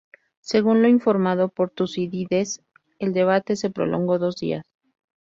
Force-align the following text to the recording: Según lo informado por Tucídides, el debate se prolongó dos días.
Según 0.39 0.81
lo 0.81 0.87
informado 0.87 1.49
por 1.49 1.69
Tucídides, 1.69 2.63
el 2.97 3.13
debate 3.13 3.55
se 3.55 3.69
prolongó 3.69 4.17
dos 4.17 4.35
días. 4.37 4.65